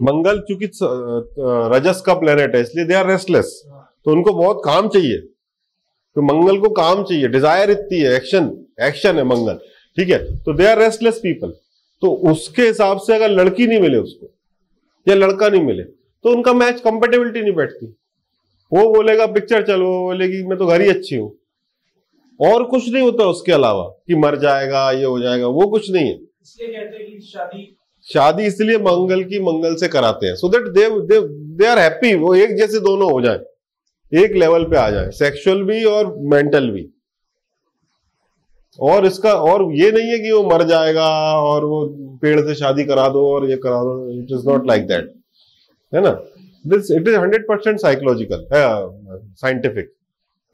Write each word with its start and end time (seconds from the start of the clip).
मंगल 0.00 0.38
चूँकि 0.48 0.66
रजस 1.72 2.02
का 2.06 2.14
प्लेनेट 2.16 2.54
है, 2.54 2.60
इसलिए 2.62 2.84
दे 2.86 2.94
आर 2.94 3.06
रेस्टलेस 3.06 3.60
तो 3.66 4.10
उनको 4.12 4.32
बहुत 4.34 4.60
काम 4.64 4.88
चाहिए। 4.88 5.18
तो 6.16 6.22
मंगल 6.24 6.58
को 6.58 6.68
काम 6.74 7.02
चाहिए। 7.04 7.28
डिज़ायर 7.28 7.70
इतनी 7.70 7.98
है 8.00 8.14
एक्शन 8.14 8.50
एक्शन 8.82 9.16
है 9.16 9.24
मंगल। 9.26 9.58
ठीक 9.96 10.08
है? 10.10 10.18
तो 10.36 10.52
दे 10.52 10.66
आर 10.66 10.78
रेस्टलेस 10.78 11.18
पीपल 11.18 11.52
तो 12.02 12.10
उसके 12.30 12.62
हिसाब 12.62 12.98
से 13.00 13.14
अगर 13.14 13.30
लड़की 13.30 13.66
नहीं 13.66 13.80
मिले 13.80 13.98
उसको, 13.98 14.26
या 15.06 15.14
लड़का 15.16 15.48
नहीं 15.48 15.62
मिले 15.62 15.82
तो 15.82 16.30
उनका 16.30 16.52
मैच 16.54 16.80
कंपेटेबिलिटी 16.80 17.40
नहीं 17.40 17.54
बैठती। 17.54 17.86
वो 18.72 18.88
बोलेगा 18.90 19.26
पिक्चर 19.28 19.66
चलो। 19.66 19.86
वो 19.86 20.02
बोलेगी, 20.02 20.42
मैं 20.44 20.58
तो 20.58 20.66
घर 20.66 20.80
ही 20.80 20.88
अच्छी 20.88 21.16
हूँ। 21.16 21.30
और 22.40 22.64
कुछ 22.66 22.88
नहीं 22.88 23.02
होता 23.02 23.24
उसके 23.26 23.52
अलावा, 23.52 23.82
कि 23.82 24.14
मर 24.16 24.36
जाएगा, 24.38 24.90
ये 24.90 25.04
हो 25.04 25.18
जाएगा, 25.20 25.46
वो 25.48 25.66
कुछ 25.68 25.90
नहीं 25.90 26.04
है। 26.04 26.14
इसलिए 26.14 26.68
कहते 26.68 26.96
हैं 26.96 27.06
कि 27.06 27.20
शादी 27.22 27.62
शादी 28.08 28.46
इसलिए 28.46 28.78
मंगल 28.80 29.22
की 29.24 29.38
मंगल 29.42 29.74
से 29.76 29.88
कराते 29.88 30.26
हैं। 30.26 30.34
So 30.36 30.48
that 30.48 30.68
they 30.70 31.20
they 31.56 31.66
are 31.66 31.78
happy 31.78 32.14
वो 32.16 32.34
एक 32.36 32.56
जैसे 32.56 32.80
दोनों 32.80 33.10
हो 33.12 33.20
जाए। 33.20 33.40
एक 34.12 34.32
लेवल 34.36 34.64
पे 34.70 34.76
आ 34.76 34.88
जाए 34.90 35.10
सेक्सुअल 35.14 35.62
भी 35.64 35.82
और 35.86 36.14
मेंटल 36.30 36.70
भी। 36.70 36.88
और 38.78 39.06
इसका, 39.06 39.32
और 39.32 39.62
ये 39.74 39.90
नहीं 39.92 40.10
है 40.10 40.18
कि 40.18 40.30
वो 40.32 40.42
मर 40.44 40.62
जाएगा 40.66 41.06
और 41.38 41.64
वो 41.64 41.84
पेड़ 42.22 42.40
से 42.40 42.54
शादी 42.54 42.84
करा 42.84 43.08
दो 43.08 43.26
और 43.34 43.48
ये 43.50 43.56
करा 43.64 43.82
दो 43.84 43.94
it 44.12 44.32
is 44.32 44.48
not 44.48 44.66
like 44.66 44.86
that 44.86 45.12
है 45.92 46.00
ना? 46.02 46.10
This 46.64 46.90
it 46.90 47.08
is 47.08 47.16
hundred 47.16 47.46
percent 47.48 47.80
psychological 47.80 48.46
scientific 48.52 49.92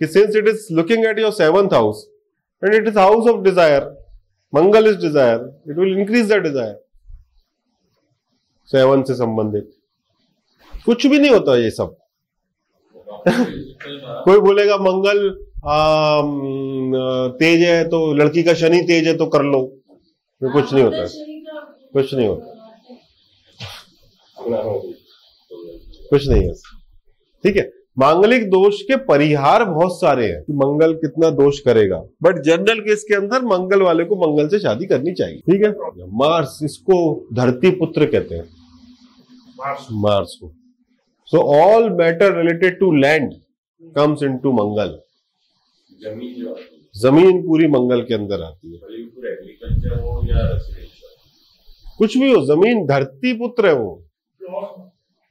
कि 0.01 0.07
since 0.07 0.37
it 0.37 0.49
is 0.49 0.67
looking 0.73 1.05
at 1.07 1.19
your 1.19 1.33
seventh 1.35 1.75
house 1.75 2.07
and 2.63 2.75
it 2.75 2.89
is 2.89 2.99
house 2.99 3.29
of 3.31 3.41
desire 3.45 3.85
Mangal 4.53 4.89
is 4.89 4.97
desire 5.01 5.71
it 5.71 5.79
will 5.79 5.99
increase 5.99 6.33
the 6.33 6.39
desire 6.43 6.75
seven 8.73 9.03
से 9.03 9.15
संबंधित। 9.15 9.71
कुछ 10.87 11.07
भी 11.07 11.19
नहीं 11.19 11.31
होता 11.31 11.57
ये 11.57 11.71
सब। 11.71 11.97
कोई 13.29 14.41
बोलेगा 14.41 14.77
मंगल 14.77 15.27
आम, 15.67 16.41
तेज 17.39 17.63
है 17.63 17.89
तो 17.89 18.13
लड़की 18.15 18.43
का 18.43 18.55
शनि 18.55 18.83
तेज 18.83 19.07
है 19.07 19.17
तो 19.17 19.27
कर 19.27 19.43
लो। 19.43 19.61
ये 20.43 20.53
कुछ 20.53 20.73
नहीं 20.73 20.85
होता। 20.85 21.07
कुछ 21.93 22.15
नहीं 22.15 22.29
होता। 22.29 22.53
कुछ 26.11 26.29
नहीं 26.29 26.43
है। 26.43 26.53
ठीक 27.45 27.57
है। 27.57 27.71
मांगलिक 27.99 28.51
दोष 28.51 28.83
के 28.83 28.97
परिहार 28.97 29.65
बहुत 29.65 30.01
सारे 30.01 30.27
हैं 30.27 30.43
कि 30.43 30.53
मंगल 30.53 30.95
कितना 30.95 31.31
दोष 31.31 31.61
करेगा। 31.61 31.99
बट 32.23 32.43
जनरल 32.43 32.81
केस 32.81 33.05
के 33.09 33.15
अंदर 33.15 33.43
मंगल 33.43 33.83
वाले 33.83 34.05
को 34.05 34.17
मंगल 34.17 34.49
से 34.49 34.59
शादी 34.59 34.87
करनी 34.87 35.13
चाहिए। 35.13 35.39
ठीक 35.39 35.63
है? 35.65 35.71
मार्स 36.17 36.59
इसको 36.65 37.27
धरती 37.33 37.71
पुत्र 37.71 38.07
कहते 38.07 38.35
हैं। 38.35 38.56
मार्स 39.59 39.87
मार्स 40.05 40.37
को 40.41 40.53
so 41.33 41.39
all 41.57 41.89
matter 41.99 42.37
related 42.37 42.79
to 42.81 42.91
land 42.97 43.33
comes 43.83 44.23
into 44.23 44.53
Mangal 44.53 44.99
ज़मीन 46.95 47.27
है। 47.27 47.43
पूरी 47.43 47.67
मंगल 47.69 48.03
के 48.03 48.15
अंदर 48.15 48.43
आती 48.43 48.73
है। 48.73 48.79
पूरा 48.79 49.31
या 50.31 50.43
कुछ 51.99 52.17
भी 52.19 52.33
हो 52.33 52.45
ज़मीन 52.47 52.87
धरती 52.87 53.33
पुत्र 53.39 53.67
है 53.67 53.75
वो। 53.75 53.93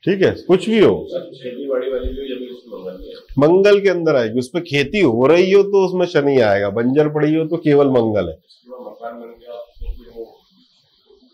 ठीक 0.03 0.21
है 0.21 0.31
कुछ 0.47 0.67
भी 0.69 0.79
हो। 0.79 0.93
खेती 1.05 1.67
बाड़ी 1.67 1.91
वाली 1.91 2.09
भी 2.09 2.27
ज़मीन 2.27 2.51
मंगल 2.73 2.93
मंगल 3.39 3.79
के 3.81 3.89
अंदर 3.89 4.15
आएगी 4.15 4.39
उसपे 4.39 4.61
खेती 4.61 5.01
हो 5.01 5.25
रही 5.27 5.51
हो 5.51 5.61
तो 5.63 5.85
उसमें 5.85 6.05
शनि 6.07 6.37
आएगा 6.41 6.69
बंजर 6.77 7.09
पड़ी 7.13 7.33
हो 7.35 7.45
तो 7.47 7.57
केवल 7.65 7.87
मंगल 7.89 8.29
है 8.29 8.35
उसके 8.35 8.71
बाद 8.71 8.81
मकान 8.87 9.13
बन 9.19 9.27
गया 9.39 9.55
तो 9.55 9.91
फिर 9.91 10.07
वो 10.15 10.23
मंगल 10.23 10.43
मंगल 10.45 11.21
मंग, 11.21 11.24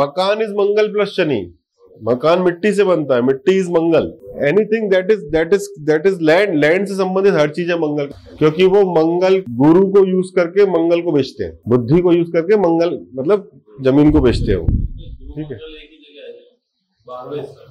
मकान 0.00 0.42
इज़ 0.42 0.50
मंगल 0.54 0.88
प्लस 0.92 1.08
शनि. 1.10 1.38
मकान 2.00 2.42
मिट्टी 2.42 2.72
से 2.72 2.84
बनता 2.84 3.14
है, 3.14 3.22
मिट्टी 3.22 3.52
is 3.58 3.70
Mangal. 3.72 4.04
Anything 4.48 4.90
that 4.90 5.10
is 5.10 5.24
that 5.30 5.54
is 5.54 5.68
that 5.86 6.06
is 6.06 6.20
land 6.22 6.54
land 6.64 6.86
से 6.88 6.94
संबंधित 6.94 7.34
हर 7.34 7.50
चीज़ 7.54 7.70
है 7.70 7.78
मंगल 7.78 8.10
क्योंकि 8.38 8.66
वो 8.74 8.82
मंगल 8.92 9.38
गुरु 9.62 9.86
को 9.92 10.04
यूज़ 10.08 10.30
करके 10.36 10.66
मंगल 10.72 11.02
को 11.02 11.12
बेचते 11.12 11.44
हैं. 11.44 11.58
बुद्धि 11.68 12.00
को 12.02 12.12
यूज़ 12.12 12.30
करके 12.32 12.56
मंगल 12.58 12.98
मतलब 13.14 13.50
ज़मीन 13.84 14.12
को 14.12 14.20
बेचते 14.20 14.52
हैं 14.52 14.60
ठीक 15.34 15.50
है? 15.52 15.58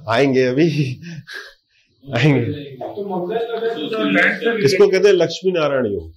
आएँगे 0.08 0.44
अभी. 0.44 0.68
आएँगे. 2.04 2.44
तो 2.84 4.58
इसको 4.58 4.88
कहते 4.88 5.08
हैं? 5.08 5.14
लक्ष्मी 5.14 5.52
नारायण 5.52 5.86
योग 5.86 6.12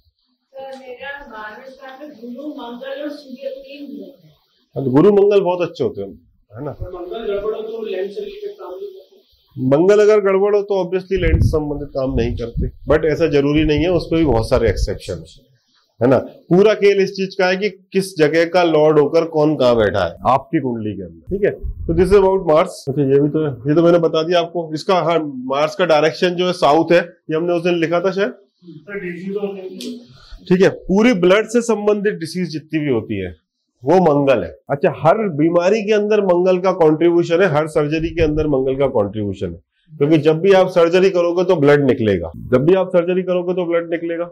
साल 4.76 4.84
में 4.84 4.92
गुरु 4.92 5.12
मंगल 5.12 5.34
हैं। 5.34 5.44
बहुत 5.44 5.68
अच्छे 5.68 5.84
होते 5.84 6.02
हैं। 6.02 6.08
है 6.52 6.64
ना? 6.64 6.70
मंगल 6.70 7.26
गड़बड़ 7.26 7.54
हो 7.54 7.62
तो 7.62 7.82
लैंड 7.86 8.10
से 8.10 8.20
रिलेटेड 8.20 8.50
काम 8.50 8.74
नहीं 8.74 8.88
करते। 8.88 9.76
मंगल 9.76 10.02
अगर 10.02 10.20
गड़बड़ 10.20 10.54
हो 10.56 10.62
तो 10.62 10.74
ऑब्वियसली 10.74 11.18
लैंड 11.18 11.42
से 11.42 11.48
संबंधित 11.48 11.88
काम 11.88 12.14
नहीं 12.14 12.36
करते। 12.36 12.70
बट 12.88 13.04
ऐसा 13.04 13.26
ज़रूरी 13.26 13.64
नहीं 13.64 13.78
है 13.78 13.90
उस 13.90 14.08
पर 14.10 14.16
भी 14.16 14.24
बहुत 14.24 14.48
सारे 14.50 14.68
एक्सेप्शन 14.68 15.24
है। 16.00 16.08
ना? 16.08 16.18
पूरा 16.18 16.74
खेल 16.74 17.00
इस 17.00 17.10
चीज़ 17.10 17.36
का 17.38 17.46
है 17.46 17.56
कि 17.56 17.68
किस 17.92 18.16
जगह 18.18 18.44
का 18.44 18.62
लॉर्ड 18.62 18.98
होकर 18.98 19.24
कौन 19.24 19.54
कहाँ 19.56 19.76
बैठा 19.76 20.04
है 20.04 20.16
आपकी 20.26 20.60
कुंडली 20.60 20.92
के 20.92 21.02
अंदर। 21.02 21.36
ठीक 21.36 21.44
है? 21.44 21.50
तो 21.86 21.94
दिस 21.94 22.08
इज़ 22.08 22.16
अबाउट 22.16 22.46
मार्स 22.48 22.84
अच्छा 22.88 23.02
ये 23.02 23.20
भी 23.20 23.28
तो 23.28 23.44
है। 23.46 23.52
ये 23.52 23.74
तो 23.74 23.82
मैंने 23.82 23.98
बता 23.98 24.22
दिया 24.22 24.40
आपको। 24.40 24.70
इसका 24.74 24.94
हाँ 24.94 25.18
मार्स 25.24 25.74
का 25.74 25.86
डायरेक्शन 25.86 26.34
जो 26.34 26.46
है 26.46 26.52
साउथ 26.52 26.92
है। 26.92 26.98
ये 26.98 27.36
हमने 27.36 27.52
उस 27.52 27.62
दिन 27.62 27.74
लिखा 27.74 28.00
था 28.00 28.10
शायद। 28.10 28.34
हैं 28.68 29.98
ठीक 30.48 30.60
है? 30.62 30.68
पूरी 30.68 31.12
ब्लड 31.12 31.48
से 31.48 31.60
संबंधित 31.60 32.14
डिसीज 32.14 32.48
जितनी 32.48 32.80
भी 32.80 32.90
होती 32.92 33.20
है। 33.20 33.41
वो 33.84 33.94
मंगल 33.94 34.42
है। 34.44 34.56
अच्छा 34.70 34.94
हर 34.98 35.28
बीमारी 35.28 35.82
के 35.82 35.92
अंदर 35.92 36.20
मंगल 36.22 36.58
का 36.58 36.72
कंट्रीब्यूशन 36.72 37.40
है, 37.40 37.46
हर 37.46 37.66
सर्जरी 37.66 38.08
के 38.08 38.22
अंदर 38.22 38.46
मंगल 38.46 38.76
का 38.76 38.86
कंट्रीब्यूशन 38.86 39.46
है। 39.46 39.60
क्योंकि 39.98 40.18
जब 40.18 40.40
भी 40.40 40.52
आप 40.52 40.68
सर्जरी 40.68 41.10
करोगे 41.10 41.44
तो 41.44 41.56
ब्लड 41.56 41.84
निकलेगा। 41.84 42.30
जब 42.36 42.64
भी 42.64 42.74
आप 42.74 42.88
सर्जरी 42.88 43.22
करोगे 43.22 43.54
तो 43.54 43.64
ब्लड 43.64 43.90
निकलेगा। 43.90 44.24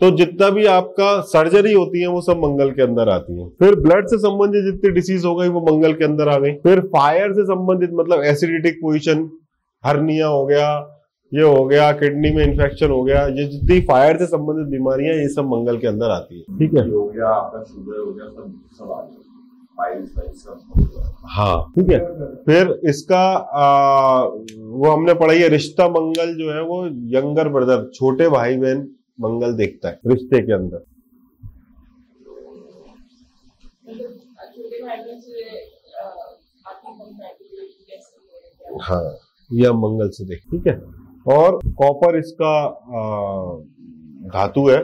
तो 0.00 0.10
जितना 0.10 0.50
भी 0.50 0.66
आपका 0.66 1.20
सर्जरी 1.20 1.72
होती 1.72 2.00
है, 2.00 2.06
वो 2.06 2.20
सब 2.20 2.36
मंगल 2.36 2.70
के 2.70 2.82
अंदर 2.82 3.08
आती 3.08 3.40
है। 3.40 3.48
फिर 3.48 3.74
ब्लड 3.74 4.06
से 4.06 4.18
संबंधित 4.18 4.64
जितनी 4.64 4.90
डिसीज 4.90 5.24
हो 5.24 5.34
गई, 5.34 5.48
वो 5.48 5.60
मंगल 5.60 5.92
के 5.92 6.04
अंदर 6.04 6.28
आ 6.28 6.38
गई। 6.38 6.52
फिर 6.52 6.80
फायर 6.80 7.32
से 7.32 7.44
संबंधित 7.44 7.90
मतलब 7.92 8.22
एसिडिटिक 8.24 8.76
पोजिशन 8.82 9.30
हर्निया 9.84 10.26
हो 10.26 10.46
गया 10.46 10.95
ये 11.32 11.42
हो 11.42 11.64
गया 11.66 11.90
किडनी 11.92 12.30
में 12.30 12.42
इन्फेक्शन 12.44 12.90
हो 12.90 13.02
गया 13.04 13.26
ये 13.26 13.44
जितनी 13.44 13.80
फायर 13.86 14.16
से 14.18 14.26
संबंधित 14.26 14.66
बीमारियाँ 14.70 15.14
ये 15.14 15.28
सब 15.28 15.48
मंगल 15.48 15.78
के 15.78 15.86
अंदर 15.86 16.10
आती 16.10 16.38
है। 16.38 16.58
ठीक 16.58 16.74
है। 16.74 16.88
हो 16.90 17.04
गया 17.08 17.28
आपका 17.28 17.62
शुगर 17.62 17.98
हो 17.98 18.12
गया 18.12 18.26
सब 18.26 18.60
सब 18.78 18.92
आ 18.92 19.00
गया। 19.00 19.24
हो 19.78 20.82
गया। 20.82 21.12
हाँ। 21.28 21.72
ठीक 21.74 21.90
है। 21.90 21.98
फिर 22.44 22.70
इसका 22.88 23.22
आ, 23.62 24.22
वो 24.22 24.90
हमने 24.90 25.14
पढ़ाई 25.14 25.38
है 25.38 25.48
रिश्ता 25.48 25.88
मंगल 25.88 26.34
जो 26.34 26.52
है 26.52 26.62
वो 26.62 26.84
यंगर 27.16 27.48
ब्रदर 27.48 27.90
छोटे 27.94 28.28
भाई 28.28 28.56
बहन 28.56 28.88
मंगल 29.20 29.52
देखता 29.56 29.88
है 29.88 30.00
रिश्ते 30.06 30.42
के 30.42 30.52
अंदर। 30.52 30.84
मतलब? 33.88 34.14
हाँ 38.82 39.16
यह 39.50 39.72
मंगल 39.72 40.08
से 40.08 40.24
देख। 40.24 40.42
ठीक 40.50 40.66
है। 40.66 40.80
और 41.26 41.58
कॉपर 41.78 42.18
इसका 42.18 42.52
धातु 44.32 44.66
है 44.68 44.78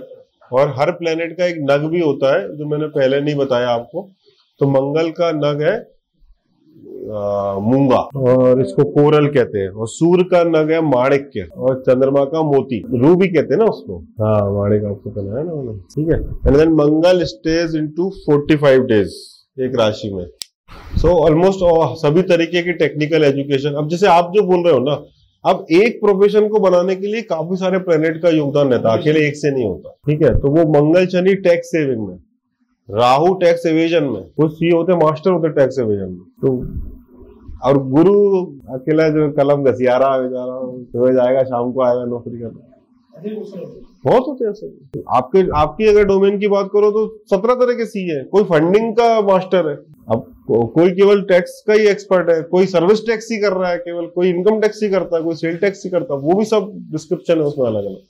और 0.52 0.74
हर 0.78 0.90
प्लेनेट 0.92 1.36
का 1.38 1.46
एक 1.46 1.56
नग 1.70 1.88
भी 1.90 2.00
होता 2.00 2.34
है 2.34 2.56
जो 2.56 2.66
मैंने 2.68 2.86
पहले 2.90 3.20
नहीं 3.20 3.34
बताया 3.36 3.68
आपको। 3.70 4.10
तो 4.60 4.66
मंगल 4.70 5.10
का 5.12 5.30
नग 5.36 5.62
है 5.62 5.76
आ, 7.04 7.58
मूँगा 7.60 7.96
और 8.20 8.60
इसको 8.60 8.84
कोरल 8.92 9.26
कहते 9.28 9.58
हैं 9.58 9.68
और 9.70 9.88
सूर्य 9.88 10.24
का 10.24 10.42
नग 10.46 10.70
है 10.70 10.80
माणिक्य 10.82 11.42
और 11.58 11.80
चंद्रमा 11.86 12.24
का 12.24 12.42
मोती। 12.42 12.78
रूबी 12.98 13.28
कहते 13.28 13.54
हैं 13.54 13.58
ना 13.60 13.66
उसको? 13.66 13.98
हाँ 14.20 14.52
माणिक 14.52 14.84
आपको 14.84 15.10
है 15.10 15.44
ना 15.44 15.54
मैंने 15.54 15.78
ठीक 15.94 16.12
है? 16.12 16.18
And 16.46 16.56
then 16.56 16.72
Mangal 16.74 17.24
stage 17.24 17.74
into 17.76 18.10
45 18.28 18.86
days 18.88 19.14
एक 19.64 19.76
राशि 19.80 20.12
में। 20.14 20.26
सो 21.00 21.08
ऑलमोस्ट 21.24 21.60
सभी 21.98 22.22
तरीके 22.28 22.62
की 22.62 22.72
टेक्निकल 22.78 23.24
एजुकेशन 23.24 23.74
अब 23.74 23.88
जैसे 23.88 24.06
आप 24.08 24.30
जो 24.34 24.42
बोल 24.42 24.64
रहे 24.64 24.74
हो 24.74 24.80
ना 24.80 24.94
अब 25.44 25.66
एक 25.72 26.00
प्रोफेशन 26.00 26.48
को 26.48 26.58
बनाने 26.60 26.94
के 26.96 27.06
लिए 27.06 27.22
काफ़ी 27.22 27.56
सारे 27.56 27.78
प्लेनेट 27.78 28.22
का 28.22 28.28
योगदान 28.28 28.68
रहता 28.68 28.92
है। 28.92 28.98
अकेले 28.98 29.26
एक 29.26 29.36
से 29.36 29.50
नहीं 29.50 29.64
होता। 29.64 29.90
ठीक 30.06 30.22
है? 30.22 30.38
तो 30.40 30.48
वो 30.48 30.64
मंगल, 30.72 31.06
शनि 31.06 31.34
टैक्स 31.34 31.68
सेविंग 31.68 32.06
में, 32.08 32.16
राहु 32.88 33.34
टैक्स 33.34 33.66
एवेजन 33.66 34.04
में 34.04 34.22
कुछ 34.22 34.52
सी 34.52 34.70
होते 34.70 34.96
मास्टर 34.96 35.30
होते 35.30 35.48
टैक्स 35.48 35.78
एवेजन 35.78 36.10
में। 36.10 36.20
तो 36.42 36.56
और 37.64 37.78
गुरु 37.88 38.44
अकेला 38.74 39.08
जो 39.08 39.30
कलम 39.32 39.64
घसियारा 39.64 40.08
बेचारा 40.18 40.60
सुबह 40.92 41.12
जाएगा 41.12 41.42
शाम 41.42 41.72
को 41.72 41.82
आएगा, 41.82 42.04
नौकरी 42.04 42.38
करने। 42.38 42.71
बहुत 43.14 44.24
होते 44.28 44.44
हैं 44.44 44.50
ऐसे। 44.50 45.02
आपके 45.16 45.40
आपकी 45.56 45.86
अगर 45.86 46.04
डोमेन 46.04 46.38
की 46.38 46.48
बात 46.48 46.68
करो 46.72 46.90
तो 46.90 47.06
सत्रह 47.30 47.54
तरह 47.54 47.74
के 47.74 47.86
सी 47.86 48.08
है। 48.08 48.22
कोई 48.24 48.44
फंडिंग 48.44 48.92
का 48.92 49.20
मास्टर 49.22 49.68
है। 49.68 49.74
अब 50.10 50.24
को, 50.46 50.66
कोई 50.66 50.90
केवल 50.90 51.22
टैक्स 51.22 51.62
का 51.66 51.72
ही 51.72 51.86
एक्सपर्ट 51.88 52.30
है। 52.30 52.40
कोई 52.42 52.66
सर्विस 52.66 53.06
टैक्स 53.06 53.30
ही 53.32 53.38
कर 53.38 53.52
रहा 53.52 53.70
है 53.70 53.78
केवल। 53.78 54.06
कोई 54.06 54.28
इनकम 54.28 54.60
टैक्स 54.60 54.82
ही 54.82 54.88
करता 54.88 55.16
है 55.16 55.22
कोई 55.22 55.34
सेल 55.34 55.56
टैक्स 55.56 55.84
ही 55.84 55.90
करता 55.90 56.14
है। 56.14 56.20
वो 56.20 56.38
भी 56.38 56.44
सब 56.44 56.72
डिस्क्रिप्शन 56.92 57.38
है 57.38 57.44
उसमें 57.44 57.66
अलग 57.66 57.84
अलग 57.84 58.02